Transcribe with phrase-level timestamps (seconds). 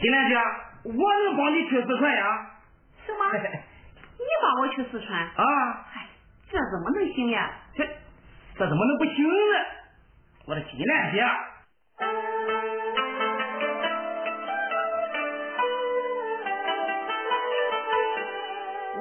[0.00, 0.36] 金莲姐，
[0.84, 2.50] 我能帮你去四川呀？
[3.06, 3.32] 什么？
[3.36, 5.20] 你帮我去四川？
[5.20, 5.44] 啊，
[5.94, 6.08] 哎，
[6.50, 7.50] 这怎么能行呀？
[7.76, 7.84] 这
[8.56, 9.34] 这怎么能不行呢？
[10.46, 11.24] 我的金莲姐，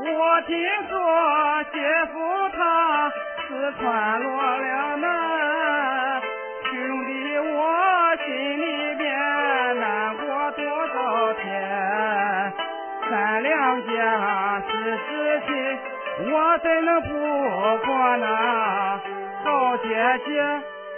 [0.01, 0.55] 我听
[0.89, 3.09] 说姐夫他
[3.47, 4.27] 四川落
[4.57, 5.28] 了难，
[13.81, 14.71] 家是
[15.07, 15.49] 知亲，
[16.31, 17.07] 我怎能不
[17.85, 18.99] 管呐？
[19.43, 19.87] 好姐
[20.25, 20.29] 姐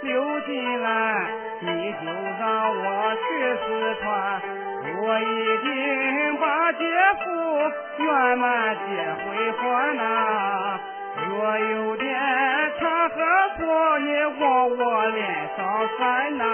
[0.02, 2.04] 刘金兰，你就
[2.40, 2.82] 让我
[3.14, 3.22] 去
[3.54, 3.66] 四
[4.02, 4.06] 川，
[4.98, 5.22] 我一
[5.62, 6.84] 定把姐
[7.24, 7.24] 夫
[8.02, 8.80] 圆满接
[9.24, 9.60] 回还
[9.96, 10.00] 呐。
[11.28, 12.10] 若有点
[12.80, 13.14] 茶喝
[13.58, 14.08] 过，你
[14.40, 14.44] 往
[14.76, 15.22] 我脸
[15.56, 15.60] 上
[15.96, 16.44] 甩呐。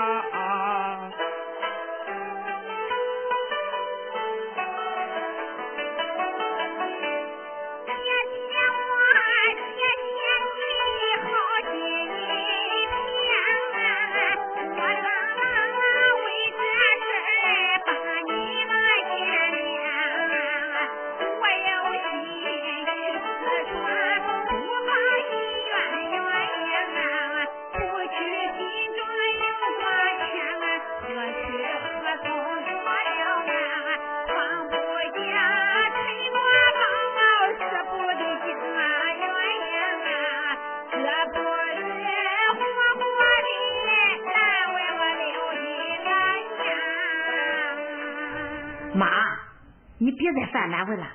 [50.33, 51.07] 别再犯难为了，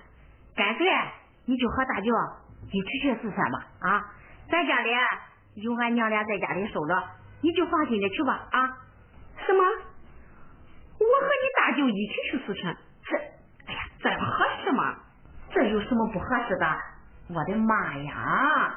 [0.56, 0.88] 干脆
[1.46, 2.14] 你就和大舅
[2.72, 4.06] 一起去四川吧啊！
[4.50, 4.90] 咱家里
[5.56, 7.04] 有俺娘俩在家里守着，
[7.42, 8.68] 你就放心的去吧啊！
[9.46, 9.64] 什么？
[11.00, 12.76] 我和你大舅一起去四川？
[13.04, 13.18] 这，
[13.68, 14.96] 哎呀，这合适吗？
[15.52, 16.66] 这有什么不合适的？
[17.30, 18.73] 我的妈呀！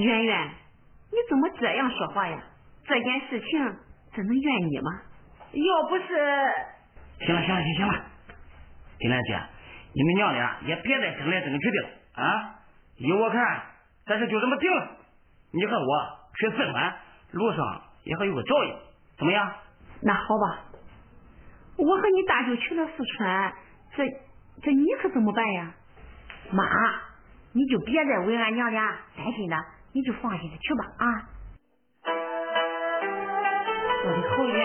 [0.00, 0.48] 圆圆，
[1.10, 2.42] 你怎么这样说话呀？
[2.84, 3.76] 这件事情
[4.14, 5.02] 真能怨你吗？
[5.52, 6.04] 要不是……
[7.20, 8.04] 行了行了行行了，
[8.98, 9.40] 金兰姐，
[9.92, 11.88] 你们娘俩也别再争来争去的了
[12.24, 12.54] 啊！
[12.96, 13.62] 依我看，
[14.06, 14.88] 这事就这么定了。
[15.52, 16.96] 你和我去四川，
[17.32, 18.76] 路上也好有个照应，
[19.18, 19.52] 怎么样？
[20.02, 20.64] 那好吧，
[21.76, 23.52] 我和你大舅去了四川，
[23.96, 24.04] 这
[24.62, 25.74] 这你可怎么办呀？
[26.52, 26.64] 妈，
[27.52, 29.56] 你就别再为俺娘俩担心了，
[29.92, 31.30] 你就放心的去吧啊！
[34.04, 34.57] 我的好圆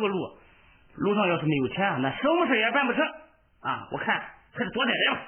[0.00, 0.38] 穷家富路，
[0.96, 3.04] 路上要是没有钱，那什么事也办不成
[3.60, 3.88] 啊。
[3.92, 4.20] 我看
[4.52, 5.20] 还是多带点吧。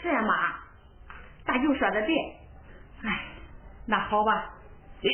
[0.00, 0.54] 是啊，妈，
[1.44, 2.14] 大舅说的对。
[3.02, 3.22] 哎，
[3.86, 4.54] 那好吧。
[5.02, 5.08] 哎，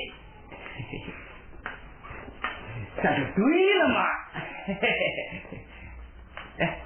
[2.96, 4.04] 这就对了嘛。
[6.58, 6.78] 哎，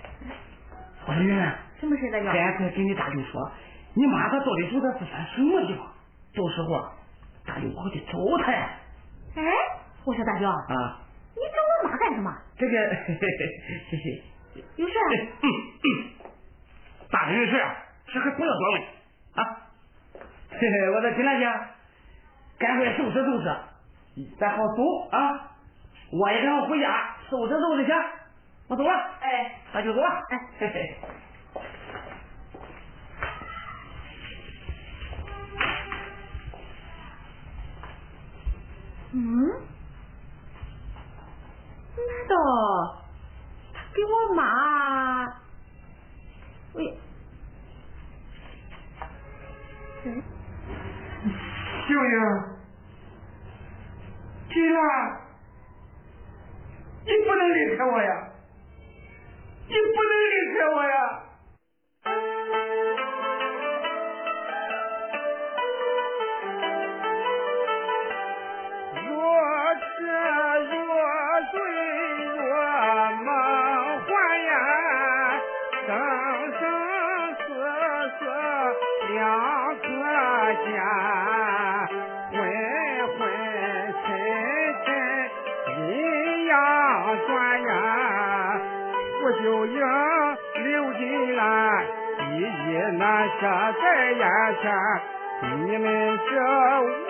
[1.06, 2.24] 我说圆圆，什么事大舅？
[2.26, 3.50] 赶快跟你大舅说，
[3.94, 5.86] 你妈她到底住在四川什么地方？
[6.34, 6.88] 到时候
[7.44, 8.12] 大舅我回去找
[8.44, 8.70] 她呀。
[9.36, 9.42] 哎，
[10.04, 11.00] 我说大舅，啊，
[12.70, 13.18] 干什么？
[13.18, 13.44] 这个，
[13.90, 14.22] 谢谢。
[14.76, 14.94] 有事？
[15.42, 15.46] 嗯
[15.84, 15.86] 嗯，
[17.10, 17.76] 大人的事啊，
[18.06, 18.82] 这还不要多问
[19.34, 19.68] 啊。
[20.50, 21.46] 嘿嘿，我说金兰姐，
[22.58, 23.56] 赶快收拾收拾，
[24.38, 25.52] 咱好走啊。
[26.10, 27.92] 我也赶快回家收拾收拾去。
[28.68, 30.08] 我走了，哎，那就走了。
[30.30, 30.96] 哎，嘿嘿。
[39.12, 39.77] 嗯？
[42.28, 43.00] 难道
[43.72, 45.24] 他给我妈？
[46.74, 46.98] 喂，
[50.04, 50.22] 嗯，
[51.88, 52.12] 秀英，
[54.50, 55.20] 金兰，
[57.06, 58.28] 你不能离开我呀！
[59.66, 61.22] 你不能离开我呀！
[92.92, 93.46] 难舍
[93.80, 94.28] 在眼
[94.62, 94.64] 前。
[95.66, 96.32] 你们这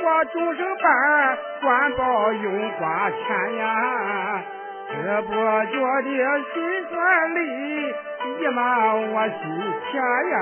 [0.05, 4.43] 我终生伴，官报永挂牵呀。
[4.91, 5.35] 这不觉
[6.03, 6.09] 的
[6.53, 6.55] 心
[6.91, 7.39] 酸泪，
[8.39, 8.59] 溢满
[9.13, 9.39] 我心
[9.91, 10.35] 田呀。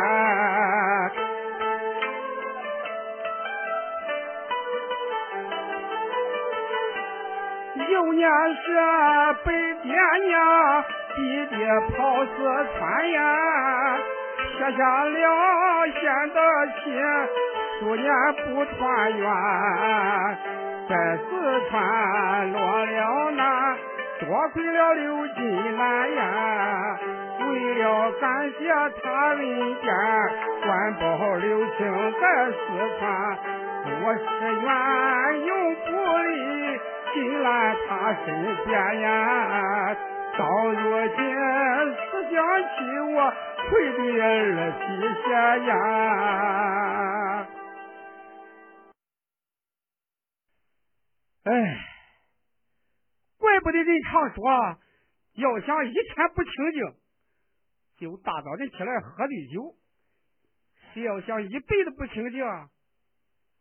[7.89, 8.65] 有年是
[9.45, 9.49] 被
[9.83, 9.95] 爹
[10.27, 10.35] 娘，
[11.15, 11.55] 弟弟
[11.97, 12.29] 跑四
[12.79, 13.19] 川呀，
[14.73, 16.39] 下了先的
[16.83, 16.93] 亲，
[17.79, 18.07] 数年
[18.45, 18.77] 不团
[19.17, 19.25] 圆，
[20.89, 21.29] 在四
[21.69, 23.77] 川落了难，
[24.21, 26.21] 多亏了刘金兰呀。
[27.39, 28.25] 为了感
[28.59, 28.59] 谢
[29.03, 29.41] 他人
[29.81, 29.87] 间，
[30.65, 31.47] 官报留
[31.77, 31.79] 情
[32.21, 32.57] 在四
[32.99, 33.05] 川，
[34.03, 34.25] 我是
[34.63, 34.67] 愿
[35.47, 35.51] 永
[35.87, 35.89] 不
[36.27, 36.35] 离
[37.15, 38.27] 金兰他身
[38.65, 39.97] 边呀。
[40.39, 40.79] 到如
[41.17, 41.19] 今
[41.97, 42.77] 思想起
[43.15, 43.17] 我，
[43.69, 44.25] 愧对儿
[44.79, 44.85] 妻
[45.23, 45.27] 血
[45.67, 45.71] 呀。
[51.45, 51.51] 哎，
[53.39, 54.79] 怪不得人常说，
[55.35, 56.83] 要想一天不清静，
[57.97, 59.75] 就大早晨起来喝醉酒；
[60.93, 62.45] 谁要想一辈子不清静，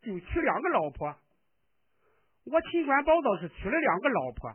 [0.02, 1.16] 就娶两个老婆。
[2.44, 4.54] 我秦官宝倒是娶了两个老婆，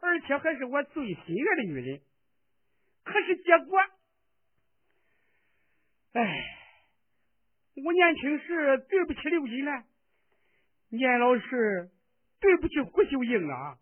[0.00, 2.00] 而且还是我最心爱的女人。
[3.04, 3.78] 可是结果，
[6.12, 6.44] 哎，
[7.84, 9.86] 我年轻时对不起刘金兰，
[10.88, 11.90] 年老时
[12.40, 13.78] 对不起胡秀英啊！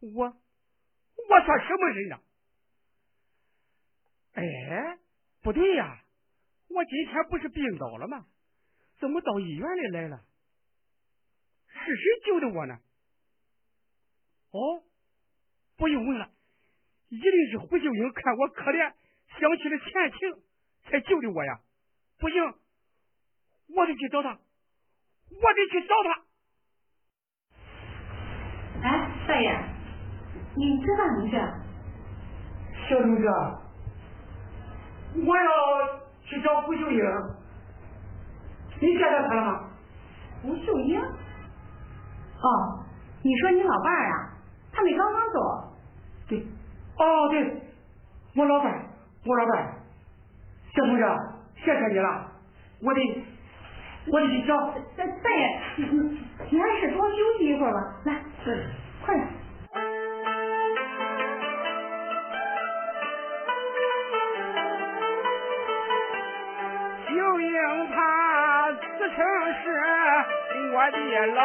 [0.00, 2.20] 我我算什么人呐？
[4.34, 4.98] 哎，
[5.42, 6.02] 不对呀，
[6.68, 8.26] 我今天不是病倒了吗？
[8.98, 10.24] 怎么到医院里来了？
[11.68, 12.80] 是谁救的我呢？
[14.50, 14.84] 哦，
[15.78, 16.28] 不用问了，
[17.08, 18.92] 一定是胡秀英看我可怜，
[19.40, 20.42] 想起了前情，
[20.84, 21.60] 才救的我呀！
[22.18, 22.54] 不行，
[23.74, 26.22] 我得去找他，我得去找他。
[28.82, 29.58] 哎，大爷，
[30.56, 31.36] 你这咋回事？
[32.88, 33.26] 小同志，
[35.26, 37.02] 我要去找胡秀英，
[38.80, 39.70] 你见到他了吗？
[40.42, 41.00] 胡秀英？
[41.00, 42.84] 哦，
[43.22, 44.31] 你说你老伴儿啊？
[44.82, 45.38] 他没刚刚走。
[46.28, 46.38] 对，
[46.98, 47.62] 哦对，
[48.34, 48.84] 我老伴，
[49.24, 49.74] 我老伴，
[50.74, 51.04] 小同志，
[51.64, 52.26] 谢谢你了，
[52.82, 53.24] 我得，
[54.12, 54.56] 我得去找。
[54.96, 56.18] 大大爷，你你
[56.50, 57.78] 你还是多休息一会儿吧。
[58.06, 58.24] 来，
[59.04, 59.28] 快点。
[67.06, 67.52] 秀英
[67.94, 69.16] 她自称
[69.62, 69.64] 是
[70.74, 71.40] 我的老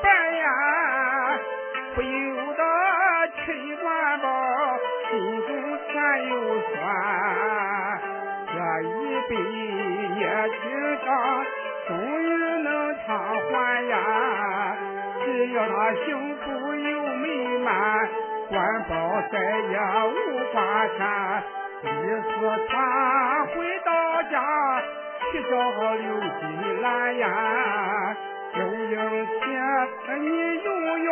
[0.00, 0.23] 伴
[11.86, 11.90] 终
[12.22, 12.26] 于
[12.62, 13.06] 能偿
[13.50, 13.52] 还
[13.88, 14.76] 呀！
[15.24, 17.24] 只要他幸福又美
[17.58, 18.08] 满，
[18.48, 18.92] 官报
[19.30, 19.74] 再也
[20.08, 20.14] 无
[20.52, 20.54] 挂
[20.88, 20.98] 牵。
[21.82, 21.88] 李
[22.22, 22.30] 四
[22.68, 22.72] 川
[23.48, 23.54] 回
[23.84, 23.90] 到
[24.30, 24.34] 家，
[25.30, 25.52] 去找
[25.94, 26.84] 刘金兰
[27.18, 27.24] 呀。
[28.54, 29.44] 周英天，
[30.20, 30.24] 你
[30.64, 30.68] 永
[31.02, 31.08] 远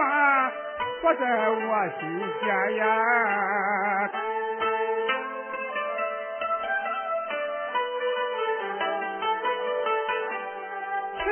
[1.02, 2.00] 活在我心
[2.40, 2.87] 间呀！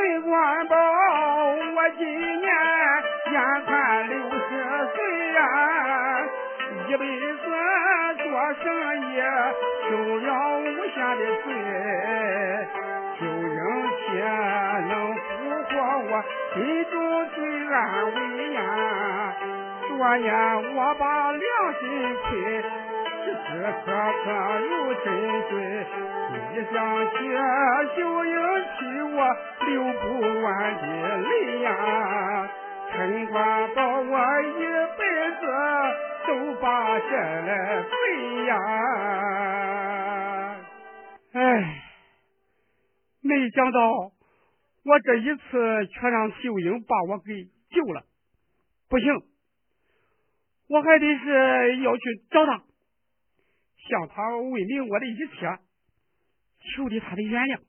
[0.00, 0.76] 陈官宝，
[1.76, 2.50] 我今年
[3.32, 3.34] 眼
[3.66, 4.40] 看六十
[4.94, 4.98] 岁
[5.34, 5.38] 呀，
[6.88, 7.36] 一辈子
[8.16, 8.64] 做生
[9.02, 9.20] 意
[9.90, 10.28] 受了
[10.60, 11.46] 无限的罪，
[13.20, 13.58] 就应
[14.00, 14.08] 钱
[14.88, 15.20] 能俘
[15.68, 15.70] 获
[16.08, 16.10] 我
[16.54, 16.56] 心
[16.90, 16.94] 中
[17.34, 17.36] 最
[17.70, 17.78] 安
[18.14, 18.18] 慰
[18.54, 18.58] 呀。
[19.86, 20.26] 昨年
[20.76, 21.42] 我把良
[21.78, 21.82] 心
[22.22, 22.28] 亏，
[23.22, 23.48] 时时
[23.84, 23.86] 刻
[24.24, 24.26] 刻
[24.60, 25.06] 如针
[25.50, 25.52] 锥。
[26.30, 26.74] 一想
[27.10, 27.16] 起
[27.96, 28.34] 秀英
[28.78, 29.16] 替我
[29.66, 29.70] 流
[30.00, 30.02] 不
[30.42, 30.46] 完
[30.76, 30.82] 的
[31.18, 31.30] 泪
[31.62, 31.68] 呀，
[32.92, 33.34] 陈官
[33.74, 34.60] 保我一
[34.96, 35.00] 辈
[35.40, 35.42] 子
[36.26, 36.28] 都
[36.60, 36.64] 把
[37.00, 37.92] 这来背
[38.46, 38.52] 呀。
[41.32, 41.38] 哎，
[43.22, 43.80] 没想到
[44.84, 48.04] 我这一次却让秀英把我给救了。
[48.88, 49.12] 不行，
[50.68, 52.62] 我还得是要去找他，
[53.88, 55.58] 向他问明我的一切。
[56.60, 57.60] 求得他的原谅。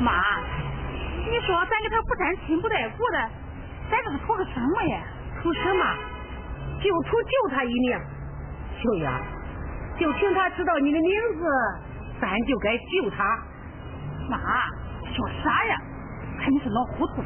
[0.00, 0.12] 妈，
[1.28, 3.30] 你说咱跟他不沾亲不带故的，
[3.90, 5.02] 咱这是图个什么呀？
[5.42, 5.84] 图什么？
[6.82, 7.98] 就图救他一命。
[8.82, 9.10] 秀英，
[9.98, 11.44] 就凭他知道你的名字，
[12.20, 13.24] 咱就该救他。
[14.30, 14.38] 妈，
[15.14, 15.76] 说啥呀？
[16.38, 17.22] 看你是老糊涂。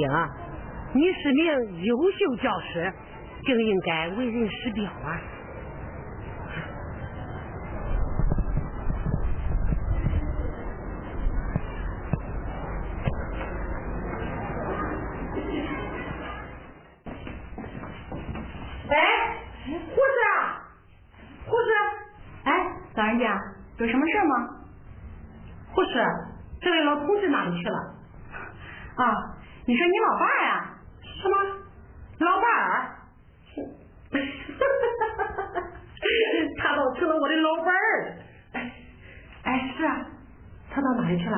[0.00, 0.08] 秀英，
[0.94, 2.92] 你是名优秀教师，
[3.46, 5.20] 更应该为人师表啊！
[18.88, 18.96] 哎，
[19.66, 20.64] 护士啊，
[21.46, 21.68] 护士，
[22.44, 22.50] 哎，
[22.94, 23.38] 老人家
[23.78, 24.56] 有什么事吗？
[25.74, 25.90] 护士，
[26.60, 27.78] 这位老同志哪里去了？
[28.96, 29.36] 啊。
[29.66, 30.74] 你说你老伴儿呀？
[31.22, 31.36] 什么？
[32.18, 32.96] 老伴儿？
[36.58, 38.18] 他倒成了我的老伴儿。
[38.54, 38.72] 哎，
[39.44, 40.06] 哎，是啊，
[40.70, 41.36] 他到哪里去了？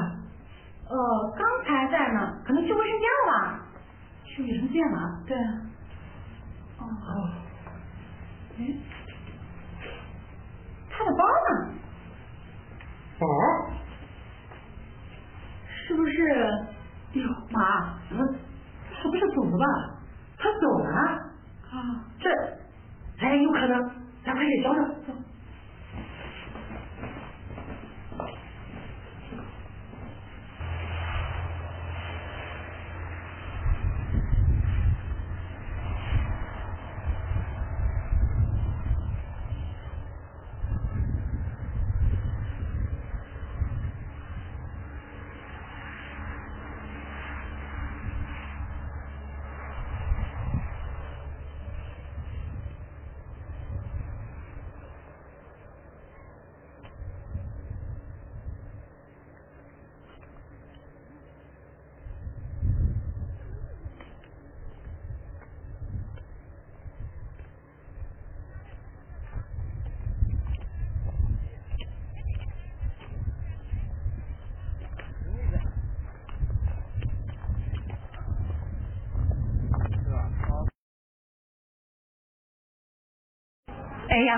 [0.88, 0.96] 呃，
[1.36, 3.60] 刚才在呢，可能去卫生间了吧？
[4.24, 5.22] 去卫生间了？
[5.26, 5.36] 对。
[6.78, 6.86] 哦。
[8.56, 8.60] 哎，
[10.88, 11.74] 他的包呢？
[13.18, 13.26] 宝，
[15.66, 16.72] 是不是？
[17.14, 18.26] 哎呦，妈，怎么
[18.90, 19.66] 他不是走了吧？
[20.38, 20.96] 他走了啊？
[22.22, 22.30] 这，
[23.18, 23.90] 哎，有可能，
[24.24, 25.21] 咱快去找找。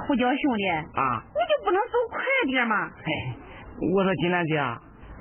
[0.01, 2.91] 胡椒兄弟，啊，你就不能走快点吗？
[2.97, 3.05] 嘿，
[3.95, 4.57] 我说金兰姐，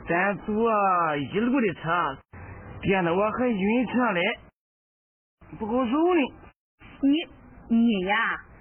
[0.07, 2.17] 咱坐一路的车，
[2.81, 4.21] 颠得我还晕车嘞，
[5.59, 6.21] 不好走呢。
[7.01, 8.52] 你你呀，嗨。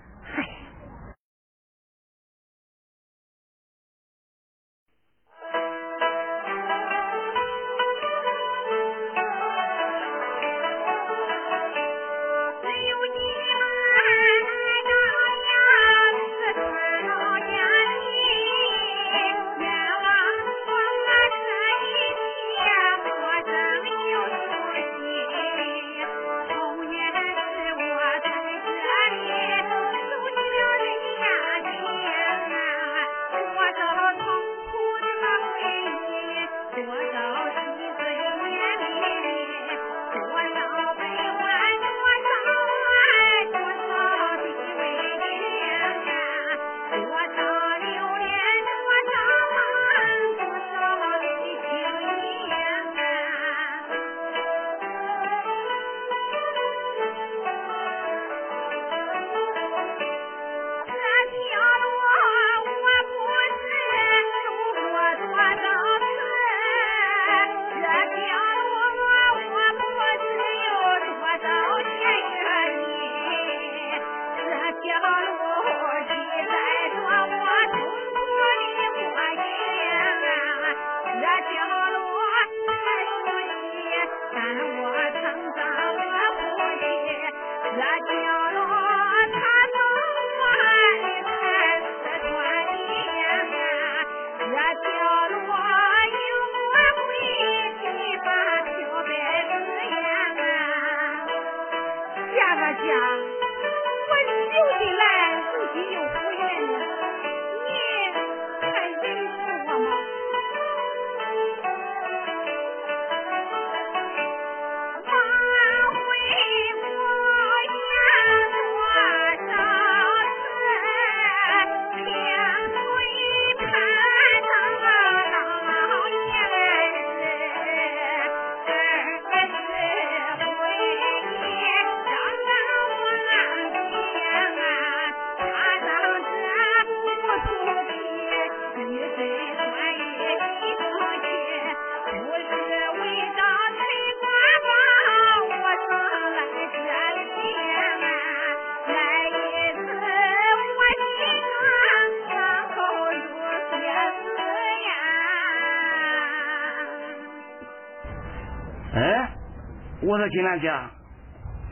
[160.23, 160.69] 说金兰姐，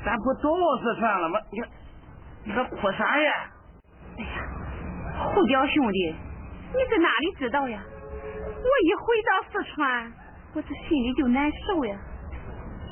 [0.04, 0.50] 咱不到
[0.82, 1.38] 四川了吗？
[1.52, 1.60] 你
[2.46, 3.32] 你这哭啥呀？
[4.18, 4.42] 哎呀，
[5.32, 6.16] 胡椒兄弟，
[6.74, 7.80] 你在哪里知道呀？
[7.80, 10.12] 我一回到四川，
[10.54, 11.96] 我这心里就难受呀。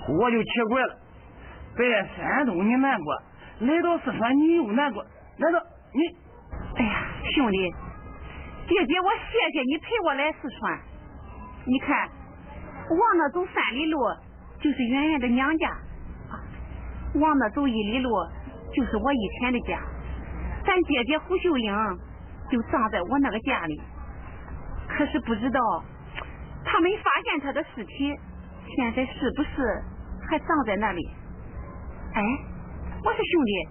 [0.08, 0.96] 我就奇怪了，
[1.76, 3.22] 在山东你难过，
[3.58, 5.04] 来到四川你又难过，
[5.38, 5.58] 难道
[5.92, 6.16] 你？
[6.76, 7.58] 哎呀，兄弟，
[8.68, 10.78] 姐姐，我谢谢你陪我来四川。
[11.64, 12.08] 你看，
[12.90, 13.98] 往那走三里路
[14.60, 15.68] 就是圆圆的娘家，
[16.30, 16.34] 啊
[17.14, 18.10] 往那走一里路
[18.74, 19.80] 就是我以前的家。
[20.66, 21.72] 咱姐姐胡秀英
[22.50, 23.80] 就葬在我那个家里，
[24.88, 25.60] 可是不知道
[26.64, 28.14] 他没发现她的尸体，
[28.76, 29.82] 现在是不是
[30.28, 31.08] 还葬在那里？
[32.14, 32.22] 哎，
[33.04, 33.68] 我说兄弟，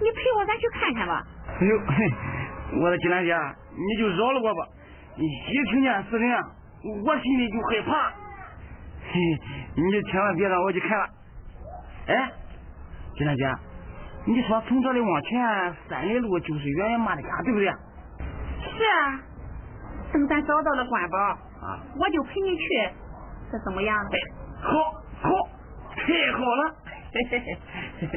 [0.00, 1.24] 你陪我咱去看看吧。
[1.46, 4.68] 哎呦，我说金兰姐，你就饶了我吧，
[5.16, 6.42] 一听见死人，
[7.06, 8.19] 我心里就害怕。
[9.12, 9.20] 嘿，
[9.76, 11.06] 你就千万别让我去看了。
[12.06, 12.32] 哎，
[13.16, 13.54] 金大姐，
[14.26, 17.66] 你说从这里往前三里路就是圆圆妈的家，对不对？
[17.68, 19.20] 是啊，
[20.12, 22.90] 等咱找到了官宝，啊，我就陪你去，
[23.50, 23.96] 这怎么样？
[24.60, 24.70] 好，
[25.22, 25.30] 好，
[25.96, 26.74] 太好了。
[27.12, 28.08] 嘿嘿嘿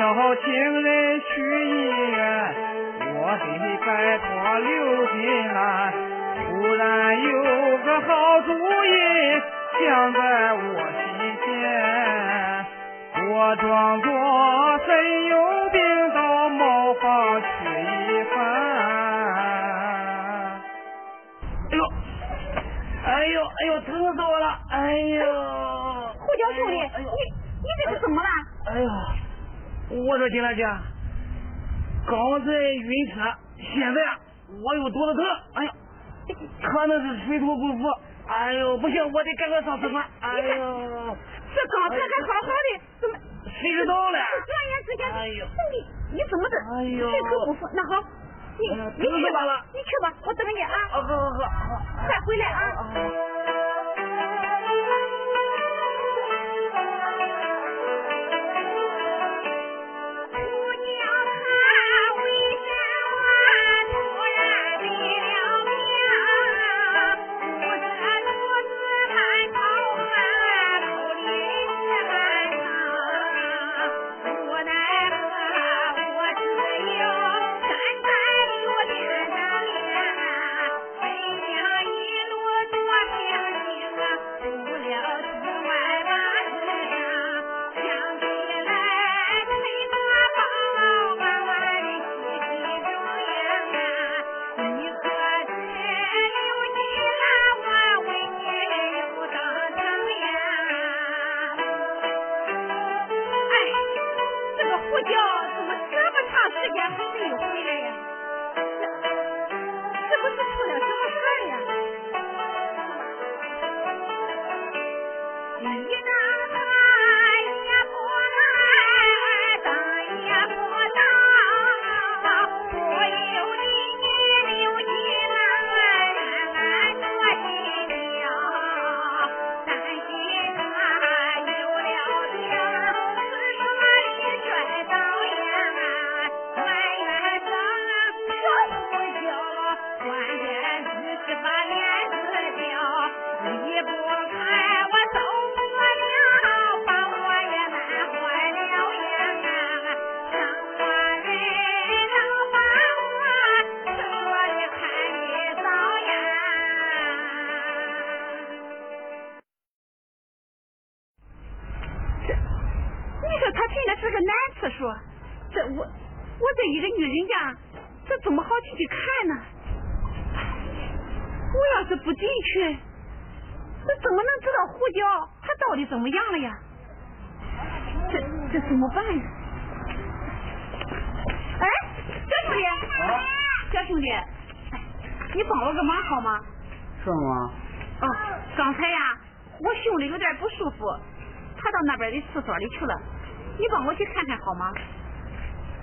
[0.00, 0.48] 为找情
[0.82, 1.24] 人去
[1.68, 1.70] 医
[2.12, 2.18] 院，
[3.16, 3.44] 我得
[3.84, 3.86] 拜
[4.18, 4.24] 托
[4.58, 4.66] 刘
[5.12, 5.18] 金
[5.52, 5.92] 兰。
[6.40, 6.82] 突然
[7.22, 7.28] 有
[7.84, 8.88] 个好主意
[9.78, 10.18] 想在
[10.54, 10.58] 我
[10.96, 11.04] 心
[11.44, 11.46] 间，
[13.28, 14.08] 我装作
[14.86, 14.88] 身
[15.26, 15.34] 有
[15.68, 15.78] 病
[16.14, 17.46] 到茅房去
[18.08, 18.34] 一番。
[21.72, 21.84] 哎呦，
[23.04, 24.58] 哎呦，哎呦，疼死我了！
[24.70, 25.24] 哎呦，
[26.18, 27.04] 胡椒兄弟，哎你
[27.60, 28.28] 你这是怎么了？
[28.72, 28.88] 哎呦，
[29.90, 30.62] 我说金兰姐，
[32.06, 33.20] 刚才晕车，
[33.58, 34.00] 现在
[34.62, 35.24] 我又肚子疼，
[35.54, 35.72] 哎呀，
[36.62, 37.84] 可能是水土不服。
[38.28, 39.98] 哎呦，不行，我得赶快上厕所。
[40.20, 41.16] 哎呦，
[41.54, 44.18] 这刚才还好好的，怎么谁知道了？
[44.46, 46.56] 转眼之间，哎呦兄弟，你怎么的？
[46.76, 47.68] 哎呦水土不服。
[47.74, 48.00] 那好，
[48.60, 51.40] 你你去吧你去吧，我等你啊，好好好好。
[52.06, 52.86] 快回来啊。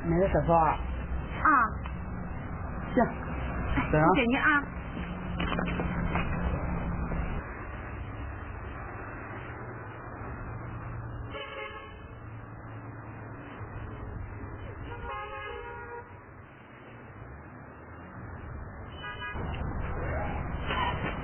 [0.10, 0.78] 那个厕所啊，
[1.44, 1.50] 啊，
[2.96, 3.06] 行，
[3.92, 4.64] 谢谢你啊。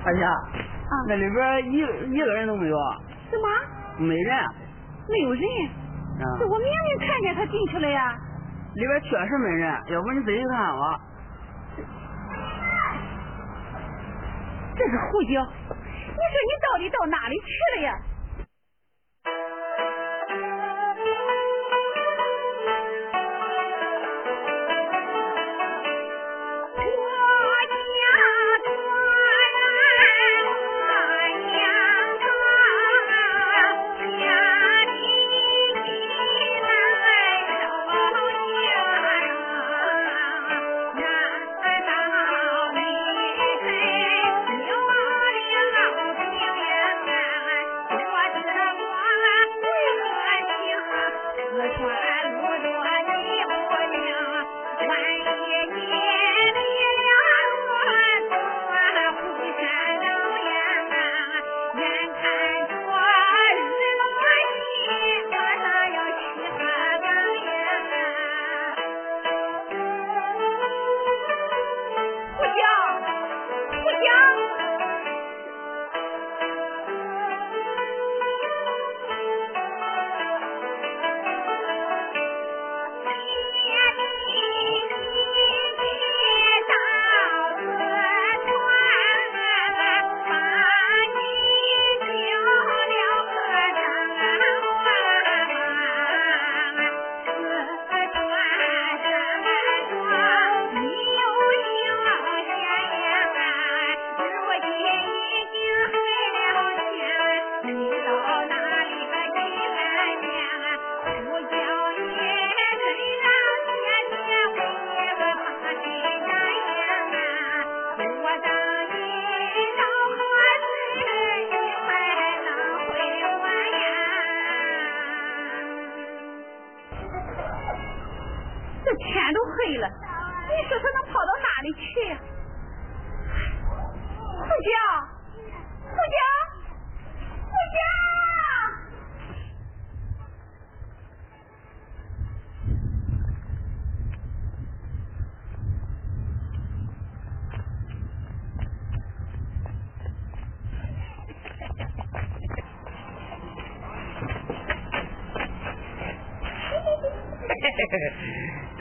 [0.06, 0.36] 二姐，啊，
[1.08, 2.76] 那里边一一个人都没有，
[3.30, 3.48] 什么？
[4.06, 4.36] 没人。
[5.08, 5.42] 没有人？
[6.20, 8.20] 啊，这我明明看见他进去了呀。
[8.74, 11.00] 里边确实没人，要不你自己看吧。
[14.76, 17.96] 这是胡椒，你说你到底到哪里去了呀？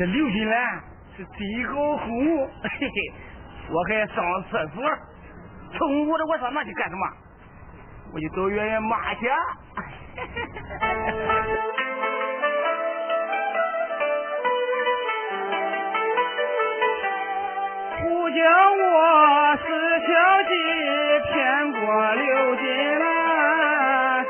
[0.06, 0.82] 刘金兰
[1.16, 3.14] 是最好哄，嘿嘿，
[3.70, 4.84] 我还上厕所，
[5.78, 7.08] 中午的我上那去干什么？
[8.14, 9.28] 我就找圆圆骂去。
[18.02, 18.38] 不叫
[18.74, 19.66] 我是
[20.06, 20.12] 小
[20.44, 20.54] 计
[21.32, 21.80] 骗过
[22.14, 22.64] 刘金
[23.00, 24.26] 兰，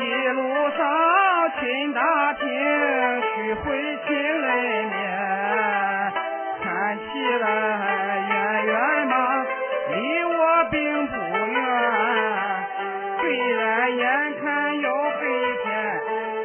[0.00, 0.78] 一路上
[1.60, 2.00] 亲打
[2.34, 2.42] 听
[3.34, 3.64] 去回
[4.06, 4.08] 亲
[4.40, 4.46] 来，
[7.56, 8.72] 起来圆圆
[9.08, 9.14] 嘛
[9.88, 11.56] 离我并不远，
[13.18, 13.22] 虽
[13.54, 14.04] 然眼
[14.42, 14.44] 看
[14.80, 14.86] 要
[15.18, 15.20] 飞
[15.62, 15.66] 天，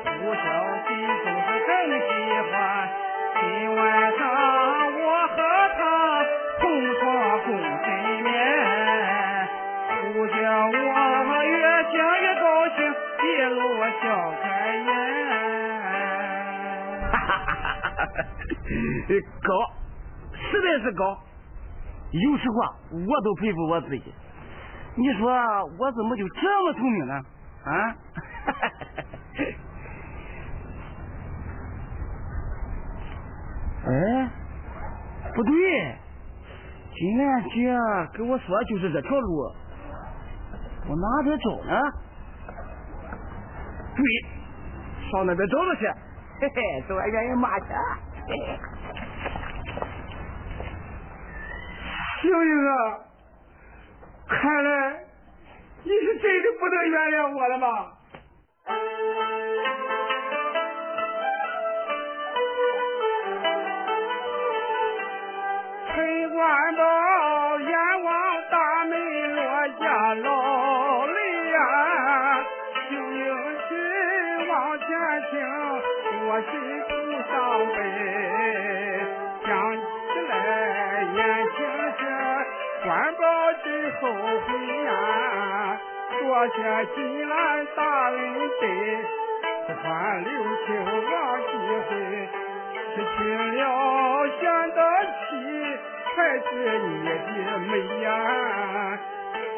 [0.05, 0.39] 不小
[0.87, 0.89] 心
[1.23, 1.69] 总是更
[1.99, 2.09] 喜
[2.49, 2.53] 欢。
[3.41, 3.41] 今
[3.75, 3.79] 晚
[4.17, 4.19] 上
[4.99, 5.35] 我和
[5.77, 5.79] 他
[6.61, 6.63] 同
[6.95, 7.01] 床
[7.43, 7.85] 共枕
[8.23, 8.29] 眠，
[10.13, 10.35] 不叫
[10.67, 10.71] 我
[11.43, 11.53] 越
[11.91, 12.43] 想越高
[12.77, 12.79] 兴，
[13.19, 13.59] 一路
[14.01, 14.03] 笑
[14.41, 14.45] 开
[14.77, 14.89] 颜。
[19.43, 19.49] 高，
[20.51, 21.17] 实在是高。
[22.11, 24.13] 有时候啊，我都佩服我自己。
[24.95, 25.31] 你说
[25.79, 27.13] 我怎么就这么聪明呢？
[27.63, 27.95] 啊？
[33.83, 34.29] 哎，
[35.33, 35.51] 不对，
[36.93, 37.73] 金兰姐
[38.13, 39.55] 跟我说就是这条路，
[40.87, 41.81] 我哪边找呢？
[43.95, 44.03] 对，
[45.09, 45.87] 上那边找找去。
[46.41, 47.65] 嘿嘿，找俺愿意骂去。
[48.27, 48.59] 嘿嘿。
[52.21, 52.99] 秀英啊，
[54.27, 55.03] 看来
[55.83, 57.97] 你是真的不能原谅我了吧？
[65.87, 68.13] 陈官宝眼望
[68.51, 69.41] 大门落
[69.79, 71.57] 下老泪呀，
[72.87, 73.25] 秀英
[73.67, 73.69] 去
[74.47, 74.87] 往前
[75.31, 75.33] 听，
[76.27, 76.49] 我心
[76.85, 76.89] 苦
[77.31, 77.33] 伤
[77.75, 77.79] 悲，
[82.91, 83.23] 官宝
[83.63, 84.51] 真后悔
[84.83, 84.91] 呀，
[86.19, 86.55] 多谢
[86.93, 86.99] 金
[87.29, 88.17] 兰大恩
[88.59, 88.67] 德，
[89.65, 90.29] 四川留
[90.65, 90.67] 情
[91.09, 91.47] 忘记
[91.87, 91.89] 回。
[92.93, 93.15] 失去
[93.55, 93.57] 了
[94.41, 95.23] 想得起，
[96.17, 96.43] 还是
[96.79, 98.05] 你的美呀。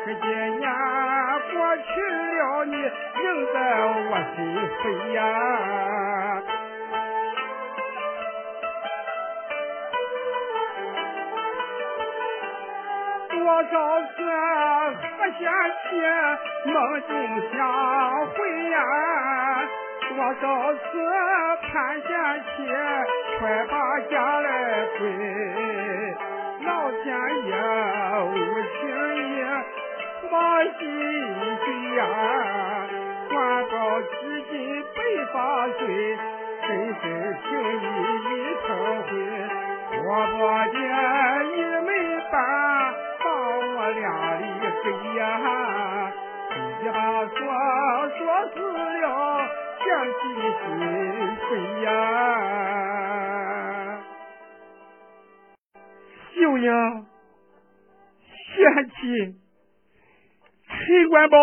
[0.05, 0.63] 十几年
[1.53, 1.89] 过去
[2.37, 4.37] 了，你仍在我心
[4.77, 5.17] 扉呀。
[13.53, 13.69] 多少
[14.01, 14.17] 次
[14.97, 15.45] 喝下
[15.83, 15.93] 去，
[16.65, 17.11] 梦中
[17.51, 17.55] 相
[18.25, 18.35] 会
[18.71, 18.75] 呀。
[20.09, 20.09] 多
[20.41, 20.41] 少
[20.73, 20.81] 次
[21.61, 22.49] 盼下去，
[23.37, 23.73] 快把
[24.09, 24.47] 家来
[24.97, 25.01] 归。
[26.65, 26.69] 老
[27.03, 27.05] 天
[27.45, 27.53] 爷
[28.25, 28.33] 无
[28.73, 28.81] 情
[29.17, 29.21] 意，
[30.31, 30.33] 往
[30.79, 30.81] 心
[31.63, 32.01] 碎呀。
[33.29, 33.33] 官
[33.69, 34.11] 报几
[34.49, 34.51] 斤
[34.95, 34.97] 白
[35.31, 35.35] 发
[35.77, 35.79] 碎，
[36.65, 36.67] 深
[37.03, 37.03] 深
[37.43, 37.47] 情
[37.81, 37.85] 意
[38.25, 38.31] 已
[38.65, 38.67] 成
[39.03, 39.09] 灰。
[40.05, 40.35] 我不
[40.71, 40.81] 见
[41.55, 41.89] 一枚
[42.31, 42.82] 半，把
[43.83, 44.45] 我俩离
[44.81, 44.83] 飞
[45.17, 45.19] 呀。
[46.81, 47.35] 一把说
[48.17, 48.17] 说
[48.53, 49.05] 死了。
[49.83, 50.63] 想起心
[51.43, 51.51] 扉
[51.83, 51.87] 呀，
[56.33, 56.65] 秀英，
[58.55, 58.95] 贤妻，
[60.69, 60.73] 陈
[61.09, 61.37] 官宝，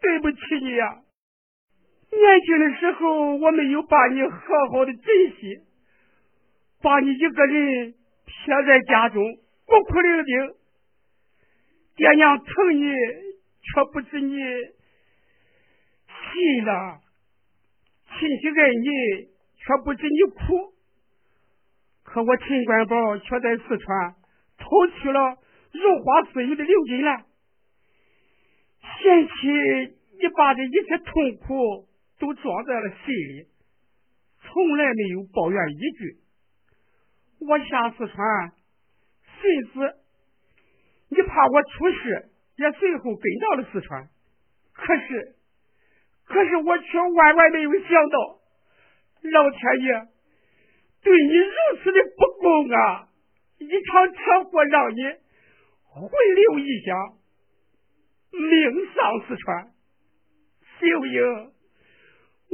[0.00, 0.98] 对不起你呀！
[2.12, 4.30] 年轻的时候我没有把你好
[4.72, 5.02] 好的珍
[5.40, 5.58] 惜，
[6.80, 7.94] 把你一个人
[8.26, 9.20] 撇在家中，
[9.66, 10.59] 孤苦伶仃。
[12.00, 12.46] 爹娘疼
[12.80, 12.86] 你，
[13.60, 14.40] 却不知你心
[16.64, 17.02] 了。
[18.08, 20.72] 亲戚爱你，却不知你苦。
[22.02, 24.14] 可我陈官宝却在四川
[24.56, 25.36] 偷去了
[25.72, 27.26] 如花似玉的刘金兰。
[28.80, 29.32] 嫌弃
[30.22, 31.86] 你把这一切痛苦
[32.18, 33.46] 都装在了心里，
[34.40, 36.16] 从来没有抱怨一句。
[37.46, 38.52] 我下四川，
[39.42, 39.99] 寻思
[41.10, 44.08] 你怕我出事，也随后跟到了四川。
[44.72, 45.36] 可是。
[46.26, 48.38] 可是我却万万没有想到，
[49.32, 50.06] 老天爷
[51.02, 53.08] 对你如此的不公啊！
[53.58, 55.02] 一场车祸让你
[55.82, 57.18] 魂留异乡，
[58.30, 59.72] 命丧四川。
[60.78, 61.50] 秀英，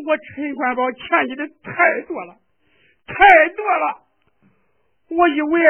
[0.07, 2.39] 我陈官宝欠你的太多了，
[3.07, 4.07] 太多了。
[5.11, 5.61] 我以为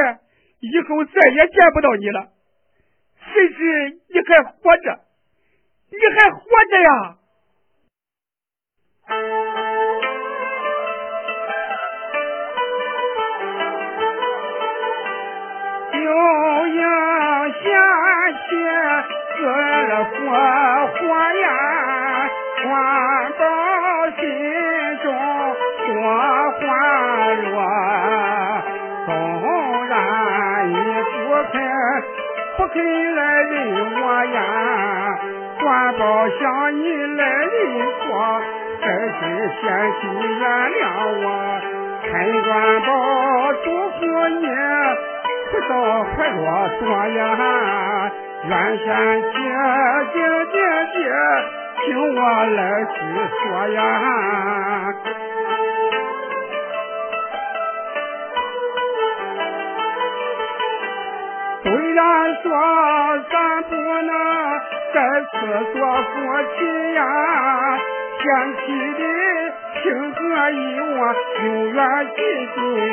[0.60, 2.32] 以后再也见不到你了，
[3.36, 3.58] 谁知
[4.08, 4.98] 你还活着，
[5.90, 7.16] 你还活着呀！
[15.92, 15.96] 就
[16.68, 16.80] 应
[17.52, 17.62] 下
[18.32, 18.48] 去
[19.36, 19.36] 死
[20.14, 20.16] 活
[20.96, 20.98] 活
[21.42, 21.46] 呀，
[22.62, 22.64] 传
[32.56, 33.54] 不肯来认
[34.02, 34.38] 我呀，
[35.60, 35.64] 官
[35.98, 37.54] 保想你来认
[38.00, 38.06] 错，
[38.80, 39.18] 还是
[39.60, 39.62] 嫌
[40.00, 40.40] 弃原
[40.72, 40.82] 谅
[41.22, 41.24] 我。
[42.02, 42.08] 陈
[42.44, 42.48] 官
[42.82, 42.88] 保
[43.62, 44.00] 祝福
[44.40, 44.46] 你。
[45.48, 45.72] 不到
[46.16, 46.44] 快乐
[46.80, 47.20] 多呀，
[48.48, 48.86] 愿贤
[49.22, 49.36] 姐
[50.12, 50.16] 姐
[50.52, 50.56] 姐
[50.92, 50.98] 姐，
[51.84, 52.20] 听我
[52.56, 52.94] 来细
[53.42, 53.78] 说呀。
[61.96, 62.02] 咱
[62.42, 62.52] 说
[63.30, 64.10] 咱不能
[64.92, 64.96] 在
[65.32, 65.34] 此
[65.72, 66.12] 做夫
[66.58, 67.00] 妻呀，
[68.20, 68.24] 前
[68.60, 68.60] 妻
[68.92, 69.02] 的
[69.82, 70.20] 情和
[70.50, 70.92] 意我
[71.42, 71.78] 永远
[72.14, 72.18] 记
[72.54, 72.86] 心里。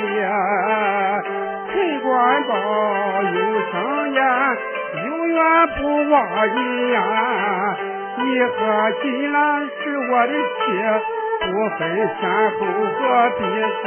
[1.70, 2.08] 陈官
[2.48, 2.52] 保
[3.24, 3.36] 有
[3.74, 3.74] 生
[4.14, 4.24] 言，
[5.06, 5.38] 永远
[5.82, 6.16] 不忘
[6.56, 6.60] 你
[6.94, 6.98] 呀！
[8.16, 8.56] 你和
[9.02, 9.74] 金兰是
[10.12, 10.62] 我的妻，
[11.42, 11.46] 不
[11.78, 11.82] 分
[12.22, 12.58] 先后
[12.96, 13.00] 和
[13.38, 13.40] 彼
[13.82, 13.84] 此，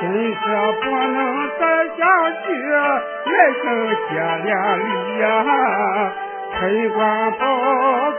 [0.00, 0.34] 真是
[0.82, 1.16] 不能
[1.58, 1.62] 再
[1.96, 1.98] 相
[2.44, 2.46] 聚，
[3.24, 3.32] 来
[3.62, 3.64] 生
[4.10, 4.12] 结
[4.44, 4.48] 连
[4.80, 4.82] 理
[5.20, 5.24] 呀！
[6.56, 6.58] 陈
[6.90, 6.98] 官
[7.32, 7.42] 保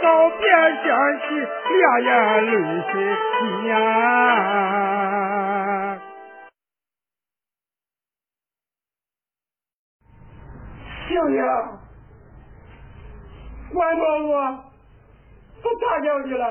[0.01, 0.05] 告
[0.37, 0.43] 别
[0.83, 0.85] 相
[1.19, 1.23] 惜，
[1.71, 2.09] 两眼
[2.45, 2.49] 泪
[2.91, 2.93] 水
[3.39, 3.73] 滴呀！
[11.07, 11.37] 星星，
[13.73, 14.33] 管保我
[15.61, 16.43] 不打搅你了，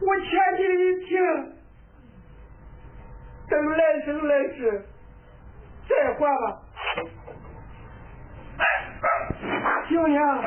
[0.00, 0.72] 我前妻的
[1.06, 1.10] 情，
[3.50, 4.84] 等来生来世
[5.88, 6.62] 再还吧
[9.88, 10.40] 行不行啊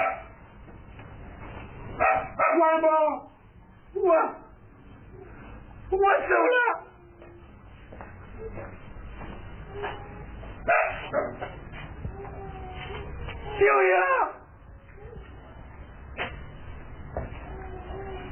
[2.81, 2.81] 官
[3.93, 4.01] 我
[5.91, 6.55] 我走了
[13.59, 13.81] 行不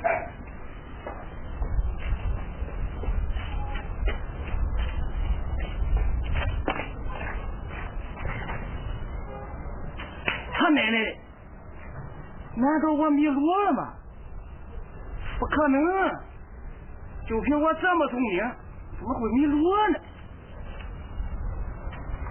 [0.07, 0.30] 行
[10.61, 11.17] 他奶奶的！
[12.55, 13.93] 难道我迷路了吗？
[15.39, 15.81] 不可能！
[17.27, 18.43] 就凭我这么聪明，
[18.97, 19.57] 怎么会迷路
[19.87, 19.99] 呢？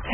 [0.04, 0.10] 嘿！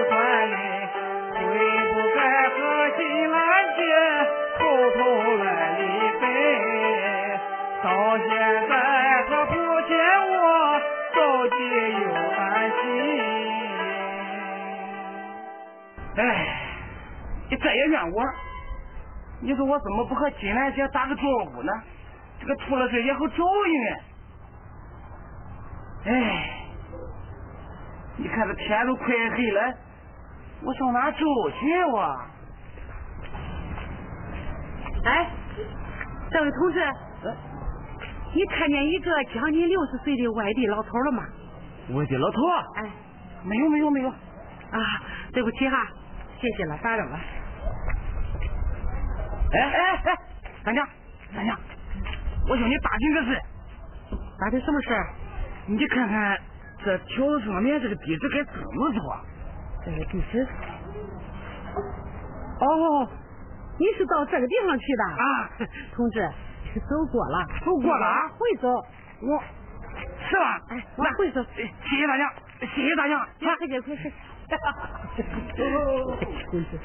[0.00, 0.14] 搅都转
[0.48, 0.54] 晕，
[1.34, 1.38] 悔
[1.92, 2.56] 不该和
[2.96, 3.40] 金兰
[3.76, 3.80] 姐。
[4.58, 4.60] 偷
[4.92, 4.98] 偷
[5.36, 5.48] 来
[5.78, 5.82] 离
[6.18, 6.22] 分，
[7.82, 7.88] 到
[8.18, 8.28] 现
[8.68, 8.72] 在
[9.28, 9.52] 她不
[9.88, 9.92] 见
[10.30, 10.34] 我，
[11.14, 11.56] 着急
[11.92, 12.04] 又
[12.36, 12.38] 担
[12.70, 12.82] 心。
[16.16, 16.20] 哎，
[17.50, 18.22] 你这也怨我？
[19.42, 21.72] 你说我怎么不和金兰姐打个招呼呢？
[22.40, 24.00] 这个出了事也好找人。
[26.06, 26.50] 哎，
[28.18, 29.74] 你看这天都快黑了，
[30.62, 32.20] 我上哪找去我？
[35.04, 35.30] 哎，
[36.30, 36.84] 这位同志，
[38.34, 41.22] 你看见一个将近六十岁的外地老头了吗？
[41.94, 42.38] 外地老头？
[42.76, 42.90] 哎，
[43.42, 44.08] 没有没有没有。
[44.08, 44.78] 啊，
[45.32, 45.76] 对不起哈，
[46.38, 47.18] 谢谢了，打扰了。
[49.52, 50.18] 哎哎哎，
[50.62, 50.86] 三娘，
[51.34, 51.58] 三娘，
[52.48, 53.40] 我向你打听个事。
[54.38, 55.06] 打听什么事儿？
[55.66, 56.38] 你看看
[56.84, 59.00] 这条子上面这个地址该怎么说？
[59.84, 60.46] 这个地址？
[62.60, 63.08] 哦。
[63.78, 65.50] 你是到这个地方去的啊，
[65.96, 66.20] 同志，
[66.86, 68.68] 走过了，走过了啊，会走，
[69.22, 69.42] 我
[70.28, 70.60] 是吧？
[70.68, 74.12] 哎，往回走，谢谢大娘，谢谢大娘，快快点，快快！
[76.50, 76.78] 同志，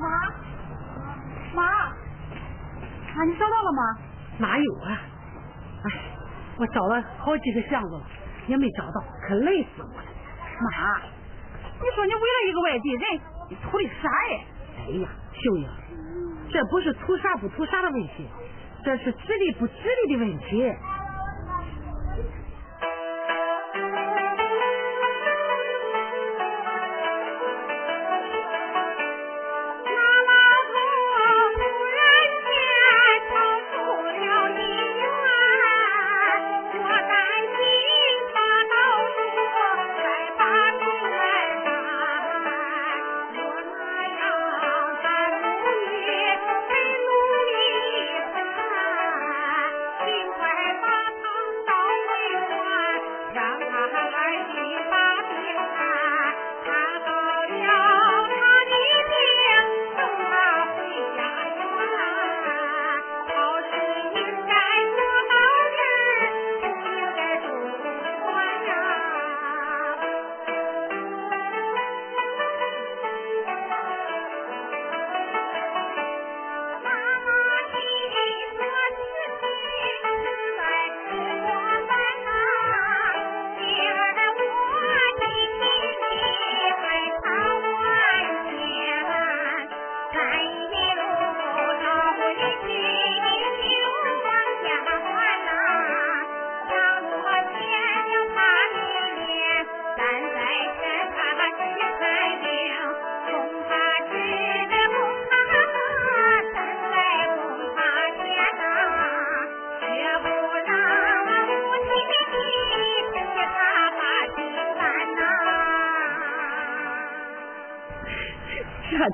[0.00, 0.08] 妈，
[1.54, 1.62] 妈，
[3.14, 3.98] 妈，你找到了吗？
[4.38, 4.88] 哪有啊？
[5.84, 5.86] 哎，
[6.56, 8.02] 我找了好几个巷子了，
[8.46, 10.13] 也没找到，可累死我了。
[10.60, 11.00] 妈，
[11.80, 14.40] 你说你为了一个外地人，你图的啥呀？
[14.78, 15.68] 哎呀，秀英，
[16.50, 18.28] 这不是图啥不图啥的问题，
[18.84, 19.74] 这是值利不值
[20.06, 20.72] 利的问题。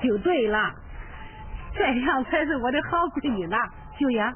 [0.03, 0.75] 就对了，
[1.75, 3.57] 这样才是我的好闺女呢。
[3.99, 4.35] 秀英，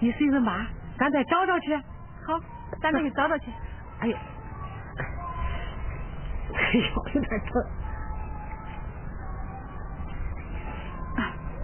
[0.00, 0.66] 你随着妈，
[0.98, 1.76] 咱再找找去。
[2.24, 2.40] 好，
[2.80, 3.50] 咱再去找找去。
[4.00, 4.16] 哎呦，
[6.54, 7.64] 哎呦，有点疼。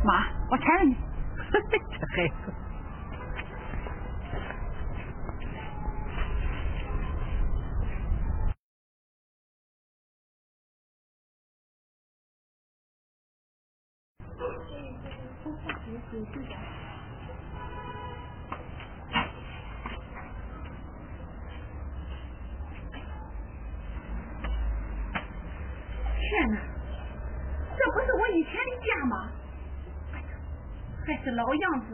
[0.05, 0.97] 妈，我搀着你。
[1.53, 2.53] 这孩子。
[16.13, 16.21] 天
[26.51, 26.61] 哪，
[27.79, 29.33] 这不是我以前的家吗？
[31.07, 31.92] 还是老样子。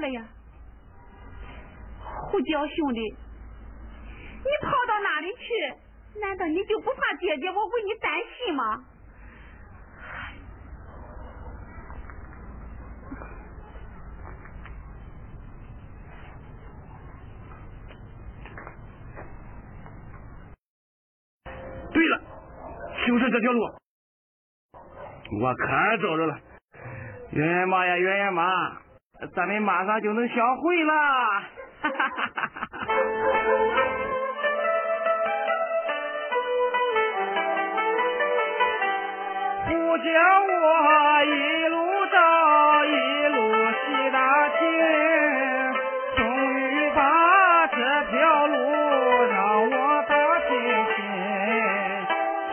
[0.00, 0.24] 了呀？
[2.30, 5.74] 胡椒兄弟，你跑到哪里去？
[6.20, 8.12] 难道你就不怕姐姐我为你担
[8.44, 8.84] 心吗？
[21.92, 22.20] 对了，
[23.06, 23.62] 就是这条路，
[25.40, 26.40] 我看着了。
[27.30, 28.77] 圆圆妈呀，圆圆妈，
[29.38, 31.44] 咱们马上就能相会啦
[31.80, 32.68] 哈哈哈哈哈哈
[39.68, 40.10] 不叫
[40.42, 41.76] 我一路
[42.10, 42.18] 走
[42.84, 43.38] 一路
[43.78, 44.58] 西大庆
[46.16, 46.26] 终
[46.58, 47.76] 于把这
[48.10, 48.56] 条路
[49.30, 50.14] 让我走
[50.48, 50.50] 平
[50.96, 50.98] 平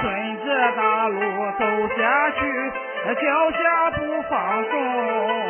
[0.02, 1.20] 顺着大路
[1.58, 1.66] 走
[1.98, 2.72] 下去
[3.16, 5.45] 脚下不放松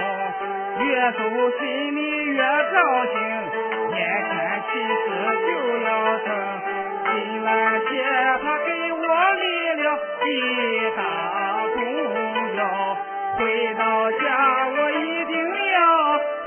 [0.85, 1.19] 越走
[1.59, 3.13] 心里越高兴，
[3.91, 3.97] 眼
[4.29, 4.31] 前
[4.71, 5.05] 其实
[5.41, 5.47] 就
[5.81, 6.25] 要成。
[7.05, 7.13] 金
[7.43, 7.49] 兰
[7.81, 7.91] 姐
[8.41, 8.99] 她给我
[9.33, 9.43] 立
[9.81, 9.83] 了
[10.25, 10.27] 一
[10.95, 10.99] 大
[11.73, 11.77] 功
[12.55, 12.59] 要，
[13.37, 13.39] 回
[13.73, 13.81] 到
[14.11, 14.23] 家
[14.67, 15.33] 我一定
[15.73, 15.77] 要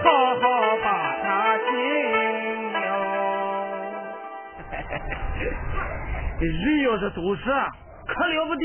[0.05, 0.07] 好
[0.41, 0.43] 好
[0.85, 0.87] 把
[1.23, 1.27] 她
[1.67, 1.69] 请
[2.81, 2.87] 哟。
[6.41, 7.43] 人要是都是，
[8.07, 8.63] 可了不得，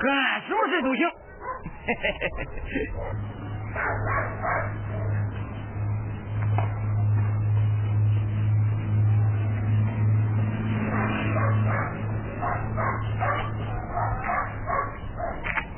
[0.00, 1.08] 干什么事都行。
[1.86, 2.50] 嘿嘿嘿嘿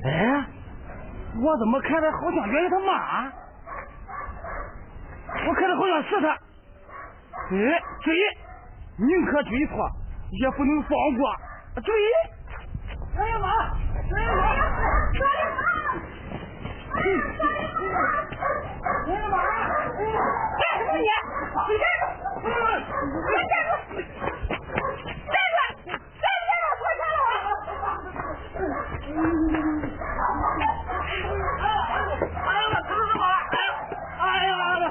[0.05, 0.11] 哎，
[1.43, 3.33] 我怎么看着好像原来他妈？
[5.49, 6.29] 我看着好像是他。
[6.29, 8.15] 哎，追，
[8.99, 9.91] 宁可追错，
[10.31, 11.35] 也不能放过。
[11.83, 11.93] 追，
[13.19, 13.49] 哎呀妈！
[14.15, 14.43] 哎呀妈！
[16.95, 16.97] 哎
[19.15, 19.37] 呀妈！
[20.59, 21.03] 干什么你？
[21.03, 21.07] 你
[21.83, 22.03] 站住！
[23.27, 23.71] 你站住！
[25.33, 25.59] 站住！
[25.91, 25.95] 站
[26.47, 26.51] 住！
[26.79, 27.13] 快站住！
[31.59, 31.61] 哎
[32.47, 32.75] 呀妈！
[32.83, 33.27] 疼死我了！
[34.19, 34.87] 哎呀妈呀！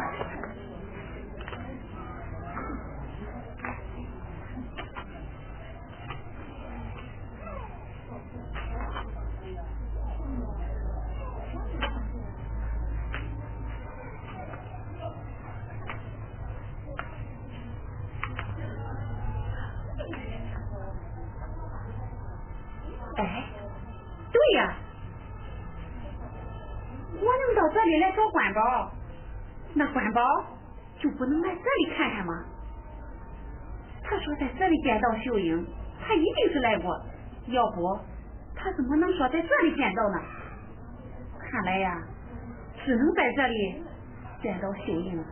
[23.17, 23.43] 哎，
[24.31, 24.73] 对呀，
[27.13, 28.89] 我能到这里来找关宝，
[29.75, 30.21] 那关宝
[30.99, 32.43] 就不能来这里看看吗？
[34.03, 35.65] 他说在这里见到秀英，
[35.99, 36.97] 他一定是来过，
[37.47, 37.99] 要不
[38.55, 40.19] 他怎么能说在这里见到呢？
[41.39, 42.01] 看来呀，
[42.85, 43.83] 只能在这里
[44.41, 45.23] 见到秀英。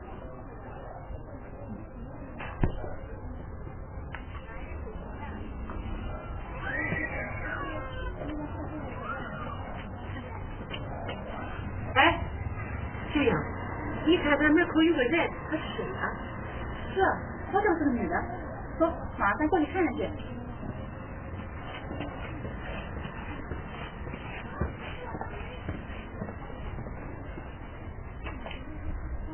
[11.95, 12.19] 哎，
[13.13, 13.33] 秀英，
[14.05, 16.09] 你看咱门口有个人，他是谁啊？
[16.93, 17.01] 是，
[17.51, 18.15] 好像是个女的。
[18.79, 20.09] 走，马上过去看看去。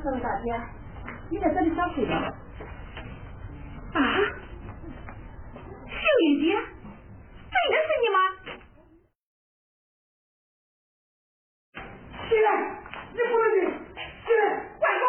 [0.04, 0.60] 这位大姐，
[1.30, 2.16] 你在这里想睡吧？
[3.94, 4.02] 啊？
[5.88, 6.56] 秀英姐，
[7.52, 8.18] 真的是你吗？
[12.28, 12.48] 起来，
[13.14, 13.62] 你不能进，
[14.26, 14.42] 起来，
[14.80, 15.06] 关宝，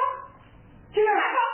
[0.92, 1.45] 起来，关宝，你可回来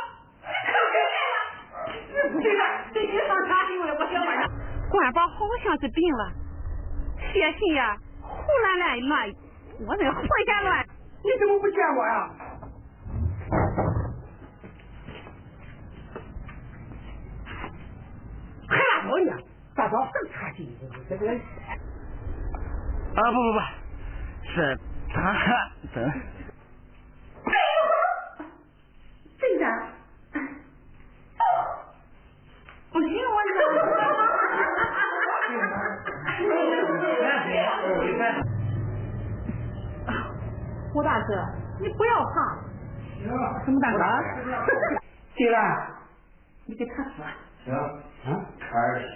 [2.39, 2.85] 了！
[2.95, 4.49] 这你上茶因为我想晚上。
[4.91, 6.33] 关宝好像是病了，
[7.33, 9.33] 写信呀，胡乱乱乱，
[9.87, 10.87] 我这胡瞎乱。
[11.25, 12.31] 你怎么不见我呀？
[18.69, 19.43] 还拉倒呢？
[19.75, 20.69] 大早更差劲，
[21.09, 21.37] 这个啊
[23.15, 23.59] 不不不，
[24.49, 24.79] 是
[25.09, 25.33] 他
[25.95, 26.05] 真。
[26.05, 27.53] 哎
[28.39, 28.45] 呦，
[29.39, 29.65] 真的？
[32.93, 33.37] 不行，我
[40.93, 41.35] 胡大哥，
[41.81, 42.59] 你不要怕。
[43.65, 43.99] 什么大哥？
[45.35, 45.89] 进来。
[46.67, 47.25] 你给他说。
[47.65, 48.67] 行，啊，开
[49.01, 49.09] 始。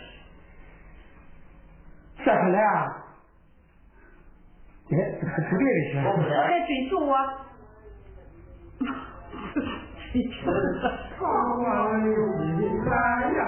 [2.25, 3.05] 下回来啊？
[4.91, 6.03] 哎，这还不对的行。
[6.31, 7.15] 在追求我。
[13.37, 13.41] 呀！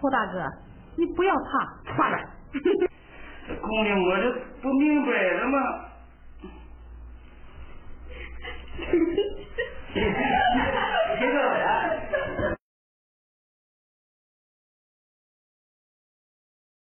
[0.00, 0.44] 胡大哥，
[0.96, 2.24] 你不要怕，快来。
[3.60, 4.32] 公的我这
[4.62, 5.58] 不明白了吗？